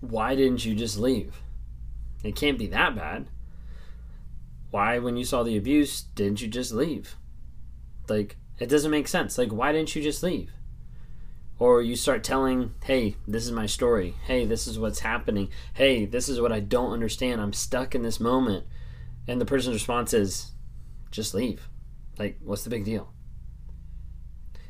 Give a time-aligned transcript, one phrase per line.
[0.00, 1.42] Why didn't you just leave?
[2.24, 3.28] It can't be that bad.
[4.70, 7.16] Why, when you saw the abuse, didn't you just leave?
[8.08, 9.38] Like, it doesn't make sense.
[9.38, 10.50] Like, why didn't you just leave?
[11.58, 14.14] Or you start telling, hey, this is my story.
[14.26, 15.50] Hey, this is what's happening.
[15.74, 17.40] Hey, this is what I don't understand.
[17.40, 18.66] I'm stuck in this moment.
[19.26, 20.52] And the person's response is,
[21.10, 21.68] just leave.
[22.18, 23.12] Like, what's the big deal?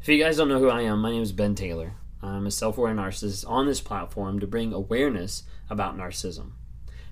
[0.00, 1.92] If you guys don't know who I am, my name is Ben Taylor.
[2.22, 6.52] I'm a self aware narcissist on this platform to bring awareness about narcissism,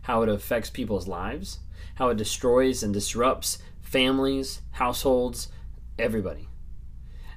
[0.02, 1.59] how it affects people's lives,
[1.97, 5.48] how it destroys and disrupts families, households,
[5.98, 6.48] everybody,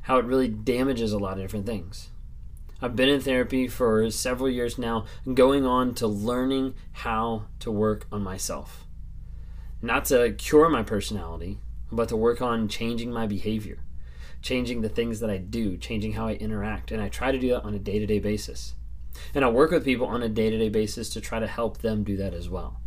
[0.04, 2.08] how it really damages a lot of different things.
[2.82, 8.08] I've been in therapy for several years now, going on to learning how to work
[8.10, 8.88] on myself.
[9.82, 11.60] Not to cure my personality,
[11.92, 13.80] but to work on changing my behavior,
[14.42, 16.92] changing the things that I do, changing how I interact.
[16.92, 18.76] And I try to do that on a day to day basis.
[19.34, 21.80] And I work with people on a day to day basis to try to help
[21.80, 22.80] them do that as well.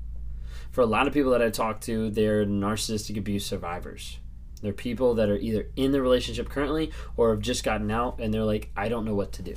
[0.70, 4.19] For a lot of people that I talk to, they're narcissistic abuse survivors.
[4.61, 8.33] They're people that are either in the relationship currently or have just gotten out and
[8.33, 9.55] they're like, I don't know what to do.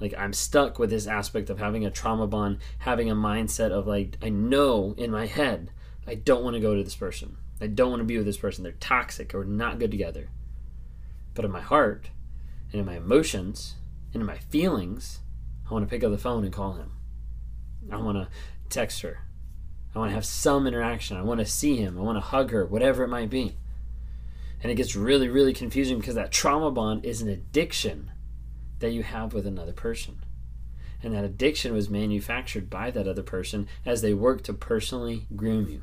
[0.00, 3.86] Like, I'm stuck with this aspect of having a trauma bond, having a mindset of
[3.86, 5.70] like, I know in my head,
[6.06, 7.36] I don't want to go to this person.
[7.60, 8.64] I don't want to be with this person.
[8.64, 10.28] They're toxic or not good together.
[11.34, 12.10] But in my heart
[12.70, 13.76] and in my emotions
[14.12, 15.20] and in my feelings,
[15.68, 16.92] I want to pick up the phone and call him.
[17.90, 18.28] I want to
[18.68, 19.20] text her.
[19.94, 21.16] I want to have some interaction.
[21.16, 21.98] I want to see him.
[21.98, 23.56] I want to hug her, whatever it might be.
[24.62, 28.10] And it gets really, really confusing because that trauma bond is an addiction
[28.78, 30.24] that you have with another person.
[31.02, 35.68] And that addiction was manufactured by that other person as they work to personally groom
[35.68, 35.82] you.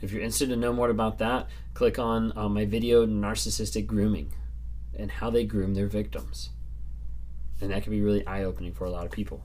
[0.00, 4.32] If you're interested to know more about that, click on uh, my video, Narcissistic Grooming,
[4.96, 6.50] and how they groom their victims.
[7.60, 9.44] And that can be really eye opening for a lot of people.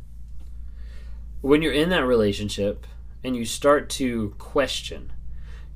[1.41, 2.85] When you're in that relationship
[3.23, 5.13] and you start to question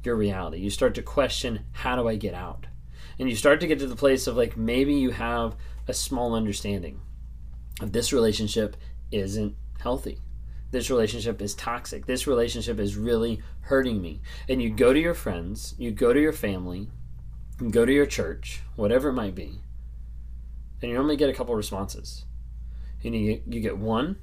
[0.03, 2.67] your reality, you start to question, how do I get out?
[3.19, 5.55] And you start to get to the place of like, maybe you have
[5.87, 6.99] a small understanding
[7.81, 8.75] of this relationship
[9.11, 10.19] isn't healthy.
[10.71, 12.07] This relationship is toxic.
[12.07, 14.21] This relationship is really hurting me.
[14.49, 16.89] And you go to your friends, you go to your family,
[17.59, 19.59] you go to your church, whatever it might be,
[20.81, 22.25] and you normally get a couple responses.
[23.03, 24.17] And you, you get one,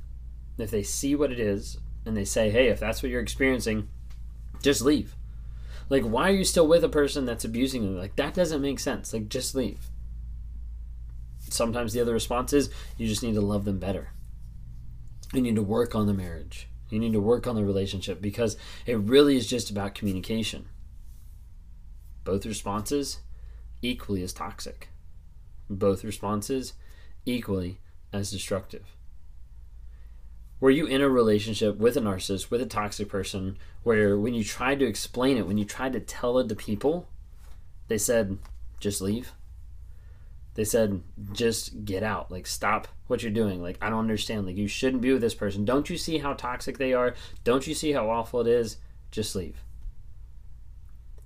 [0.56, 3.88] if they see what it is and they say, hey, if that's what you're experiencing,
[4.62, 5.14] just leave.
[5.88, 7.90] Like, why are you still with a person that's abusing you?
[7.90, 9.12] Like, that doesn't make sense.
[9.12, 9.90] Like, just leave
[11.52, 14.10] sometimes the other response is you just need to love them better.
[15.32, 16.68] You need to work on the marriage.
[16.88, 20.66] You need to work on the relationship because it really is just about communication.
[22.24, 23.20] Both responses
[23.82, 24.88] equally as toxic.
[25.68, 26.74] Both responses
[27.24, 27.80] equally
[28.12, 28.84] as destructive.
[30.58, 34.44] Were you in a relationship with a narcissist, with a toxic person, where when you
[34.44, 37.08] tried to explain it, when you tried to tell it to people,
[37.88, 38.38] they said,
[38.78, 39.32] just leave?
[40.54, 41.00] they said
[41.32, 42.30] just get out.
[42.30, 43.62] Like stop what you're doing.
[43.62, 44.46] Like i don't understand.
[44.46, 45.64] Like you shouldn't be with this person.
[45.64, 47.14] Don't you see how toxic they are?
[47.44, 48.76] Don't you see how awful it is?
[49.10, 49.62] Just leave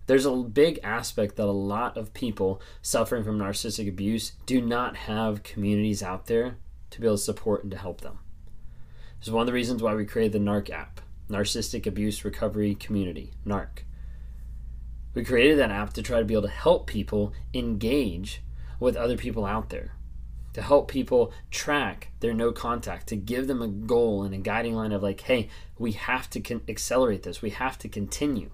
[0.06, 4.96] there's a big aspect that a lot of people suffering from narcissistic abuse do not
[4.96, 6.56] have communities out there
[6.90, 8.18] to be able to support and to help them
[9.18, 11.00] this is one of the reasons why we created the narc app
[11.30, 13.84] narcissistic abuse recovery community narc
[15.14, 18.42] we created that app to try to be able to help people engage
[18.80, 19.92] with other people out there
[20.54, 24.74] to help people track their no contact, to give them a goal and a guiding
[24.74, 25.48] line of like, hey,
[25.78, 28.50] we have to con- accelerate this, we have to continue.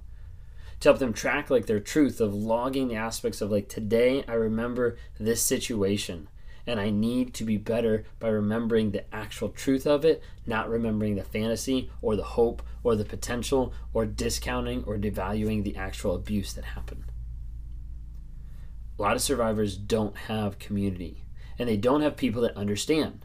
[0.81, 4.33] To help them track like their truth of logging the aspects of like, today I
[4.33, 6.29] remember this situation
[6.67, 11.17] and I need to be better by remembering the actual truth of it, not remembering
[11.17, 16.53] the fantasy or the hope or the potential or discounting or devaluing the actual abuse
[16.55, 17.05] that happened
[19.01, 21.25] a lot of survivors don't have community
[21.59, 23.25] and they don't have people that understand.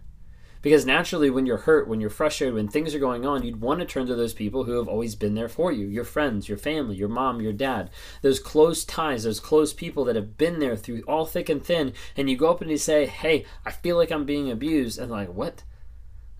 [0.65, 3.81] Because naturally, when you're hurt, when you're frustrated, when things are going on, you'd want
[3.81, 6.57] to turn to those people who have always been there for you your friends, your
[6.57, 7.91] family, your mom, your dad,
[8.23, 11.93] those close ties, those close people that have been there through all thick and thin.
[12.17, 14.97] And you go up and you say, Hey, I feel like I'm being abused.
[14.97, 15.61] And like, what?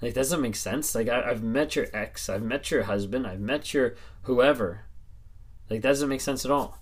[0.02, 0.96] Like, that doesn't make sense.
[0.96, 3.94] Like, I, have met your ex, I've met your husband, I've met your
[4.24, 4.86] whoever.
[5.70, 6.82] Like, that doesn't make sense at all.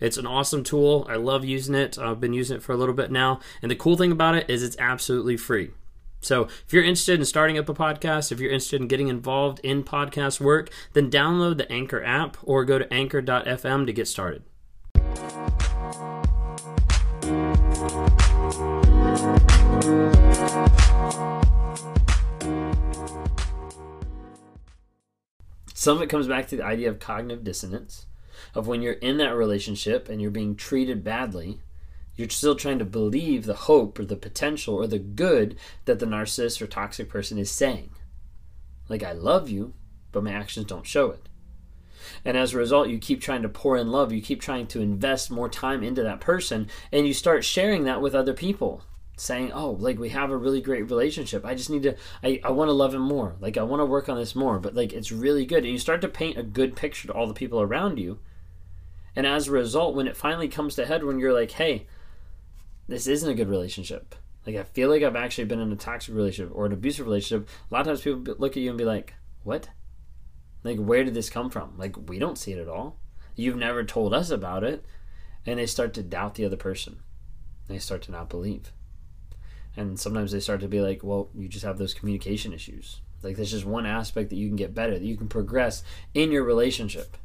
[0.00, 1.06] It's an awesome tool.
[1.08, 1.98] I love using it.
[1.98, 3.40] I've been using it for a little bit now.
[3.62, 5.70] And the cool thing about it is it's absolutely free.
[6.20, 9.60] So, if you're interested in starting up a podcast, if you're interested in getting involved
[9.60, 14.42] in podcast work, then download the Anchor app or go to anchor.fm to get started.
[25.72, 28.07] Some of it comes back to the idea of cognitive dissonance
[28.54, 31.60] of when you're in that relationship and you're being treated badly,
[32.16, 36.06] you're still trying to believe the hope or the potential or the good that the
[36.06, 37.90] narcissist or toxic person is saying.
[38.88, 39.74] Like, I love you,
[40.10, 41.28] but my actions don't show it.
[42.24, 44.80] And as a result, you keep trying to pour in love, you keep trying to
[44.80, 48.82] invest more time into that person, and you start sharing that with other people
[49.20, 51.44] saying, "Oh, like we have a really great relationship.
[51.44, 53.36] I just need to I I want to love him more.
[53.40, 55.64] Like I want to work on this more." But like it's really good.
[55.64, 58.18] And you start to paint a good picture to all the people around you.
[59.18, 61.88] And as a result, when it finally comes to head when you're like, "Hey,
[62.86, 64.14] this isn't a good relationship."
[64.46, 67.48] Like I feel like I've actually been in a toxic relationship or an abusive relationship.
[67.68, 69.70] A lot of times people look at you and be like, "What?
[70.62, 71.76] Like where did this come from?
[71.76, 73.00] Like we don't see it at all.
[73.34, 74.84] You've never told us about it."
[75.44, 77.00] And they start to doubt the other person.
[77.66, 78.72] They start to not believe
[79.76, 83.36] and sometimes they start to be like well you just have those communication issues like
[83.36, 86.42] there's just one aspect that you can get better that you can progress in your
[86.42, 87.16] relationship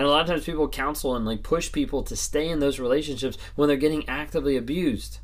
[0.00, 2.80] and a lot of times people counsel and like push people to stay in those
[2.80, 5.18] relationships when they're getting actively abused.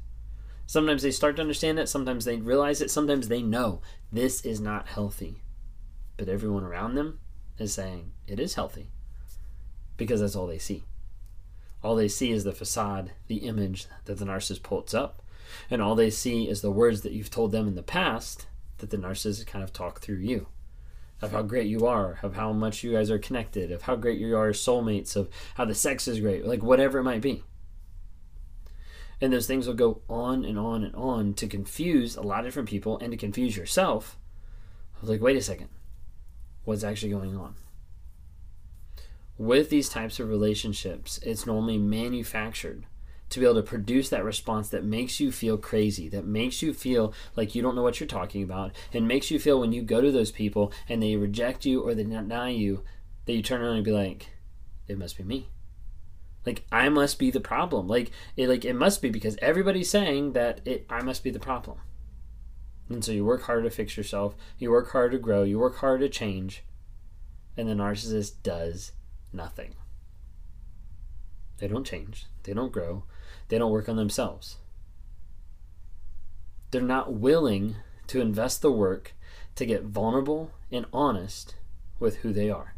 [0.66, 3.80] Sometimes they start to understand it sometimes they realize it sometimes they know
[4.12, 5.40] this is not healthy.
[6.18, 7.20] But everyone around them
[7.56, 8.90] is saying it is healthy
[9.96, 10.84] because that's all they see.
[11.82, 15.22] All they see is the facade the image that the narcissist puts up.
[15.70, 18.44] And all they see is the words that you've told them in the past
[18.76, 20.48] that the narcissist kind of talk through you
[21.22, 24.18] of how great you are, of how much you guys are connected, of how great
[24.18, 27.42] you are as soulmates, of how the sex is great, like whatever it might be.
[29.20, 32.46] And those things will go on and on and on to confuse a lot of
[32.46, 34.18] different people and to confuse yourself.
[35.02, 35.68] Like, wait a second,
[36.64, 37.54] what's actually going on?
[39.38, 42.84] With these types of relationships, it's normally manufactured
[43.30, 46.72] to be able to produce that response that makes you feel crazy, that makes you
[46.72, 49.82] feel like you don't know what you're talking about, and makes you feel when you
[49.82, 52.84] go to those people and they reject you or they deny you,
[53.24, 54.30] that you turn around and be like,
[54.86, 55.48] it must be me.
[56.44, 57.88] Like I must be the problem.
[57.88, 61.40] Like it like it must be because everybody's saying that it I must be the
[61.40, 61.78] problem.
[62.88, 65.78] And so you work harder to fix yourself, you work harder to grow, you work
[65.78, 66.62] harder to change,
[67.56, 68.92] and the narcissist does
[69.32, 69.74] nothing.
[71.58, 73.04] They don't change, they don't grow,
[73.48, 74.56] they don't work on themselves.
[76.70, 77.76] They're not willing
[78.08, 79.14] to invest the work
[79.54, 81.54] to get vulnerable and honest
[81.98, 82.74] with who they are.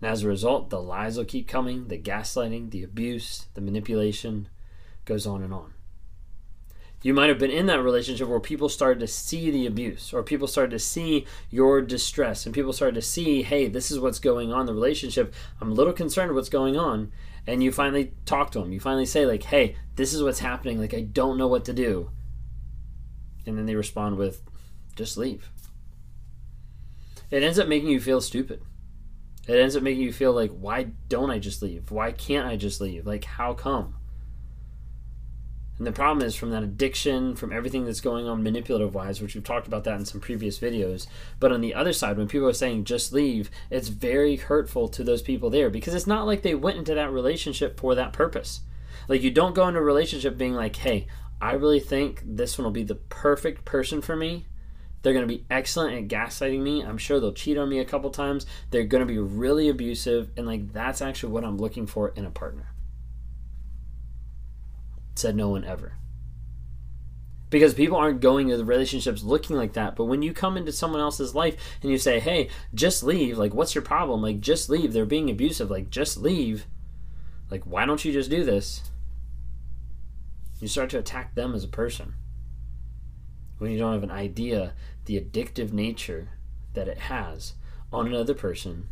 [0.00, 4.48] And as a result, the lies will keep coming, the gaslighting, the abuse, the manipulation
[5.04, 5.74] goes on and on.
[7.02, 10.22] You might have been in that relationship where people started to see the abuse, or
[10.22, 14.18] people started to see your distress, and people started to see, hey, this is what's
[14.18, 15.32] going on in the relationship.
[15.60, 17.10] I'm a little concerned what's going on
[17.46, 18.72] and you finally talk to them.
[18.72, 20.78] You finally say like, "Hey, this is what's happening.
[20.78, 22.10] Like I don't know what to do."
[23.46, 24.42] And then they respond with,
[24.94, 25.50] "Just leave."
[27.30, 28.62] It ends up making you feel stupid.
[29.46, 31.90] It ends up making you feel like, "Why don't I just leave?
[31.90, 33.06] Why can't I just leave?
[33.06, 33.96] Like how come?"
[35.80, 39.34] And the problem is from that addiction, from everything that's going on manipulative wise, which
[39.34, 41.06] we've talked about that in some previous videos.
[41.38, 45.02] But on the other side, when people are saying just leave, it's very hurtful to
[45.02, 48.60] those people there because it's not like they went into that relationship for that purpose.
[49.08, 51.06] Like you don't go into a relationship being like, hey,
[51.40, 54.48] I really think this one will be the perfect person for me.
[55.00, 56.82] They're going to be excellent at gaslighting me.
[56.82, 58.44] I'm sure they'll cheat on me a couple times.
[58.70, 60.28] They're going to be really abusive.
[60.36, 62.66] And like, that's actually what I'm looking for in a partner
[65.20, 65.94] said no one ever.
[67.50, 69.96] Because people aren't going to the relationships looking like that.
[69.96, 73.54] But when you come into someone else's life and you say, hey, just leave, like,
[73.54, 74.22] what's your problem?
[74.22, 74.92] Like, just leave.
[74.92, 75.70] They're being abusive.
[75.70, 76.66] Like, just leave.
[77.50, 78.90] Like, why don't you just do this?
[80.60, 82.14] You start to attack them as a person.
[83.58, 84.74] When you don't have an idea
[85.06, 86.28] the addictive nature
[86.74, 87.54] that it has
[87.92, 88.86] on another person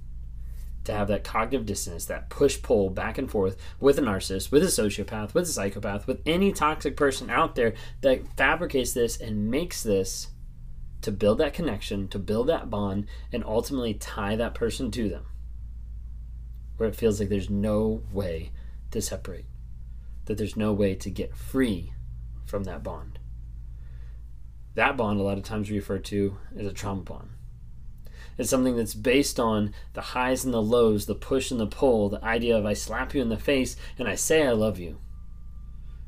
[0.85, 4.63] to have that cognitive dissonance, that push pull back and forth with a narcissist, with
[4.63, 9.51] a sociopath, with a psychopath, with any toxic person out there that fabricates this and
[9.51, 10.29] makes this
[11.03, 15.27] to build that connection, to build that bond, and ultimately tie that person to them.
[16.77, 18.53] Where it feels like there's no way
[18.91, 19.47] to separate,
[20.25, 21.93] that there's no way to get free
[22.47, 23.19] from that bond.
[24.75, 27.31] That bond, a lot of times, referred to as a trauma bond.
[28.39, 32.09] It's something that's based on the highs and the lows, the push and the pull,
[32.09, 34.99] the idea of I slap you in the face and I say I love you.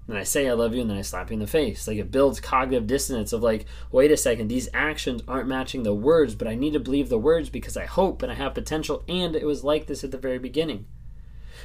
[0.07, 1.87] And I say I love you and then I slap you in the face.
[1.87, 5.95] Like it builds cognitive dissonance of like, wait a second, these actions aren't matching the
[5.95, 9.05] words, but I need to believe the words because I hope and I have potential
[9.09, 10.87] and it was like this at the very beginning.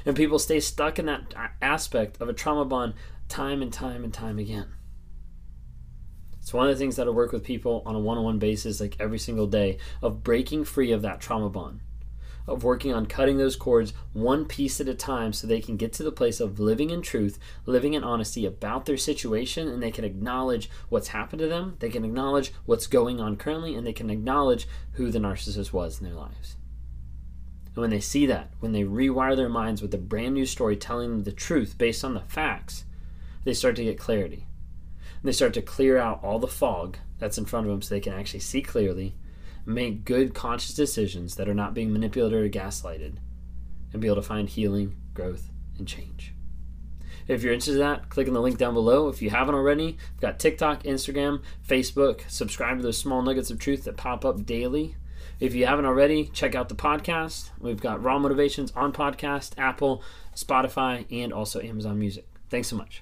[0.05, 2.93] And people stay stuck in that aspect of a trauma bond
[3.29, 4.74] time and time and time again.
[6.45, 8.37] It's one of the things that I work with people on a one on one
[8.37, 11.79] basis, like every single day, of breaking free of that trauma bond,
[12.45, 15.91] of working on cutting those cords one piece at a time so they can get
[15.93, 19.89] to the place of living in truth, living in honesty about their situation, and they
[19.89, 23.91] can acknowledge what's happened to them, they can acknowledge what's going on currently, and they
[23.91, 26.57] can acknowledge who the narcissist was in their lives.
[27.73, 30.75] And when they see that, when they rewire their minds with a brand new story
[30.75, 32.85] telling them the truth based on the facts,
[33.45, 34.45] they start to get clarity
[35.25, 38.01] they start to clear out all the fog that's in front of them so they
[38.01, 39.15] can actually see clearly,
[39.65, 43.15] make good conscious decisions that are not being manipulated or gaslighted,
[43.91, 46.33] and be able to find healing, growth, and change.
[47.27, 49.07] If you're interested in that, click on the link down below.
[49.07, 52.29] If you haven't already, we've got TikTok, Instagram, Facebook.
[52.29, 54.95] Subscribe to those small nuggets of truth that pop up daily.
[55.39, 57.49] If you haven't already, check out the podcast.
[57.59, 60.03] We've got Raw Motivations on podcast, Apple,
[60.35, 62.27] Spotify, and also Amazon Music.
[62.49, 63.01] Thanks so much.